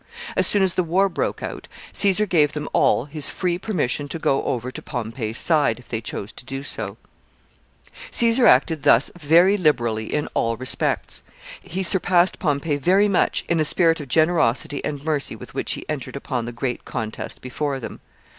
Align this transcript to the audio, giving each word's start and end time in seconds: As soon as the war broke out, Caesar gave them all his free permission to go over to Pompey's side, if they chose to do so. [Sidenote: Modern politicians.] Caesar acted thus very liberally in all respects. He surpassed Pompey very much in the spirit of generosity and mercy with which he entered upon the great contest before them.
As 0.35 0.47
soon 0.47 0.63
as 0.63 0.73
the 0.73 0.81
war 0.83 1.09
broke 1.09 1.43
out, 1.43 1.67
Caesar 1.93 2.25
gave 2.25 2.53
them 2.53 2.67
all 2.73 3.05
his 3.05 3.29
free 3.29 3.59
permission 3.59 4.07
to 4.07 4.17
go 4.17 4.43
over 4.45 4.71
to 4.71 4.81
Pompey's 4.81 5.37
side, 5.37 5.77
if 5.77 5.89
they 5.89 6.01
chose 6.01 6.31
to 6.31 6.43
do 6.43 6.63
so. 6.63 6.97
[Sidenote: 6.97 6.97
Modern 6.97 7.85
politicians.] 7.85 8.17
Caesar 8.17 8.47
acted 8.47 8.81
thus 8.81 9.11
very 9.29 9.57
liberally 9.57 10.11
in 10.11 10.27
all 10.33 10.57
respects. 10.57 11.21
He 11.61 11.83
surpassed 11.83 12.39
Pompey 12.39 12.77
very 12.77 13.07
much 13.07 13.45
in 13.47 13.59
the 13.59 13.63
spirit 13.63 13.99
of 13.99 14.07
generosity 14.07 14.83
and 14.83 15.05
mercy 15.05 15.35
with 15.35 15.53
which 15.53 15.73
he 15.73 15.85
entered 15.87 16.15
upon 16.15 16.45
the 16.45 16.51
great 16.51 16.83
contest 16.83 17.39
before 17.41 17.79
them. 17.79 17.99